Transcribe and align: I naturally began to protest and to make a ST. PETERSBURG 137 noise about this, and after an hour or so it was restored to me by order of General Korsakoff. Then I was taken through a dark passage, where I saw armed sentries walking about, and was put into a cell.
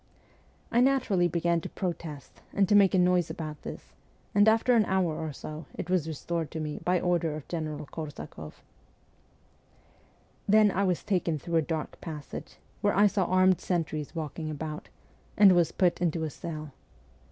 I 0.71 0.79
naturally 0.81 1.27
began 1.27 1.61
to 1.61 1.69
protest 1.69 2.41
and 2.53 2.67
to 2.67 2.73
make 2.73 2.95
a 2.95 2.97
ST. 2.97 3.03
PETERSBURG 3.05 3.39
137 3.39 3.45
noise 3.45 3.57
about 3.61 3.61
this, 3.61 3.93
and 4.33 4.47
after 4.47 4.73
an 4.73 4.85
hour 4.85 5.13
or 5.15 5.31
so 5.31 5.65
it 5.75 5.91
was 5.91 6.07
restored 6.07 6.49
to 6.49 6.59
me 6.59 6.79
by 6.83 6.99
order 6.99 7.35
of 7.35 7.47
General 7.47 7.85
Korsakoff. 7.85 8.63
Then 10.49 10.71
I 10.71 10.85
was 10.85 11.03
taken 11.03 11.37
through 11.37 11.57
a 11.57 11.61
dark 11.61 12.01
passage, 12.01 12.55
where 12.81 12.97
I 12.97 13.05
saw 13.05 13.25
armed 13.25 13.61
sentries 13.61 14.15
walking 14.15 14.49
about, 14.49 14.89
and 15.37 15.51
was 15.51 15.71
put 15.71 16.01
into 16.01 16.23
a 16.23 16.31
cell. 16.31 16.71